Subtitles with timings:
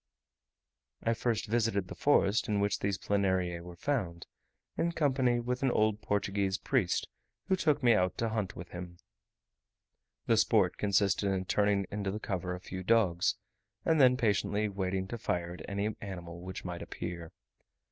[1.03, 4.25] I first visited the forest in which these Planariae were found,
[4.75, 7.07] in company with an old Portuguese priest
[7.49, 8.97] who took me out to hunt with him.
[10.25, 13.35] The sport consisted in turning into the cover a few dogs,
[13.85, 17.31] and then patiently waiting to fire at any animal which might appear.